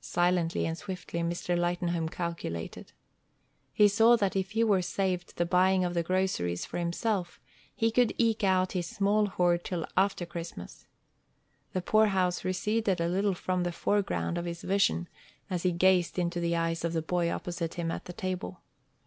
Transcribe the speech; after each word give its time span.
Silently 0.00 0.64
and 0.64 0.78
swiftly 0.78 1.20
Mr. 1.20 1.58
Lightenhome 1.58 2.08
calculated. 2.08 2.92
He 3.74 3.86
saw 3.86 4.16
that 4.16 4.34
if 4.34 4.52
he 4.52 4.64
were 4.64 4.80
saved 4.80 5.36
the 5.36 5.44
buying 5.44 5.84
of 5.84 5.92
the 5.92 6.02
groceries 6.02 6.64
for 6.64 6.78
himself, 6.78 7.38
he 7.76 7.90
could 7.90 8.14
eke 8.16 8.44
out 8.44 8.72
his 8.72 8.86
small 8.86 9.26
hoard 9.26 9.62
till 9.62 9.84
after 9.94 10.24
Christmas. 10.24 10.86
The 11.74 11.82
poorhouse 11.82 12.46
receded 12.46 12.98
a 12.98 13.08
little 13.08 13.34
from 13.34 13.62
the 13.62 13.72
foreground 13.72 14.38
of 14.38 14.46
his 14.46 14.62
vision 14.62 15.06
as 15.50 15.64
he 15.64 15.72
gazed 15.72 16.18
into 16.18 16.40
the 16.40 16.56
eyes 16.56 16.82
of 16.82 16.94
the 16.94 17.02
boy 17.02 17.30
opposite 17.30 17.74
him 17.74 17.90
at 17.90 18.06
the 18.06 18.14
table. 18.14 18.62